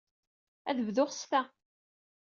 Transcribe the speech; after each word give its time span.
Ad 0.69 0.77
bduɣ 0.87 1.09
s 1.13 1.21
ta. 1.29 1.41